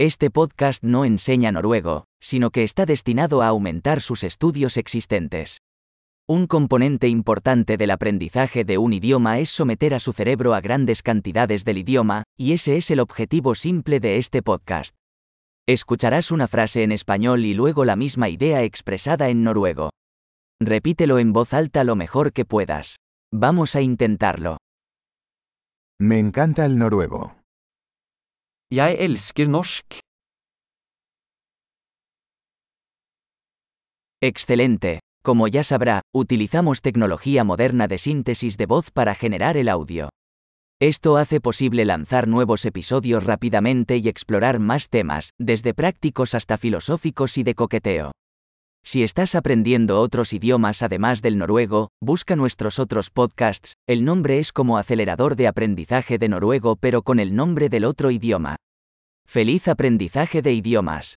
Este 0.00 0.30
podcast 0.30 0.84
no 0.84 1.04
enseña 1.04 1.50
noruego, 1.50 2.04
sino 2.20 2.50
que 2.50 2.62
está 2.62 2.86
destinado 2.86 3.42
a 3.42 3.48
aumentar 3.48 4.00
sus 4.00 4.22
estudios 4.22 4.76
existentes. 4.76 5.58
Un 6.28 6.46
componente 6.46 7.08
importante 7.08 7.76
del 7.76 7.90
aprendizaje 7.90 8.62
de 8.62 8.78
un 8.78 8.92
idioma 8.92 9.40
es 9.40 9.50
someter 9.50 9.94
a 9.94 9.98
su 9.98 10.12
cerebro 10.12 10.54
a 10.54 10.60
grandes 10.60 11.02
cantidades 11.02 11.64
del 11.64 11.78
idioma, 11.78 12.22
y 12.36 12.52
ese 12.52 12.76
es 12.76 12.92
el 12.92 13.00
objetivo 13.00 13.56
simple 13.56 13.98
de 13.98 14.18
este 14.18 14.40
podcast. 14.40 14.94
Escucharás 15.66 16.30
una 16.30 16.46
frase 16.46 16.84
en 16.84 16.92
español 16.92 17.44
y 17.44 17.54
luego 17.54 17.84
la 17.84 17.96
misma 17.96 18.28
idea 18.28 18.62
expresada 18.62 19.30
en 19.30 19.42
noruego. 19.42 19.90
Repítelo 20.60 21.18
en 21.18 21.32
voz 21.32 21.52
alta 21.52 21.82
lo 21.82 21.96
mejor 21.96 22.32
que 22.32 22.44
puedas. 22.44 22.98
Vamos 23.32 23.74
a 23.74 23.80
intentarlo. 23.80 24.58
Me 25.98 26.20
encanta 26.20 26.66
el 26.66 26.78
noruego. 26.78 27.37
Jeg 28.70 28.96
elsker 29.00 29.48
norsk. 29.48 30.00
Excelente. 34.20 35.00
Como 35.24 35.48
ya 35.48 35.64
sabrá, 35.64 36.02
utilizamos 36.14 36.82
tecnología 36.82 37.44
moderna 37.44 37.88
de 37.88 37.96
síntesis 37.96 38.58
de 38.58 38.66
voz 38.66 38.90
para 38.90 39.14
generar 39.14 39.56
el 39.56 39.70
audio. 39.70 40.10
Esto 40.82 41.16
hace 41.16 41.40
posible 41.40 41.86
lanzar 41.86 42.28
nuevos 42.28 42.66
episodios 42.66 43.24
rápidamente 43.24 43.96
y 43.96 44.06
explorar 44.06 44.58
más 44.58 44.90
temas, 44.90 45.30
desde 45.38 45.72
prácticos 45.72 46.34
hasta 46.34 46.58
filosóficos 46.58 47.38
y 47.38 47.44
de 47.44 47.54
coqueteo. 47.54 48.12
Si 48.90 49.02
estás 49.02 49.34
aprendiendo 49.34 50.00
otros 50.00 50.32
idiomas 50.32 50.82
además 50.82 51.20
del 51.20 51.36
noruego, 51.36 51.90
busca 52.00 52.36
nuestros 52.36 52.78
otros 52.78 53.10
podcasts, 53.10 53.74
el 53.86 54.02
nombre 54.02 54.38
es 54.38 54.50
como 54.50 54.78
acelerador 54.78 55.36
de 55.36 55.46
aprendizaje 55.46 56.16
de 56.16 56.30
noruego 56.30 56.74
pero 56.74 57.02
con 57.02 57.20
el 57.20 57.36
nombre 57.36 57.68
del 57.68 57.84
otro 57.84 58.10
idioma. 58.10 58.56
¡Feliz 59.26 59.68
aprendizaje 59.68 60.40
de 60.40 60.54
idiomas! 60.54 61.18